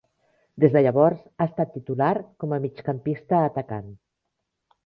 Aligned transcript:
Des 0.63 0.71
de 0.75 0.81
llavors 0.85 1.19
ha 1.25 1.47
estat 1.51 1.71
titular 1.75 2.09
com 2.45 2.57
a 2.57 2.61
migcampista 2.65 3.45
atacant. 3.51 3.97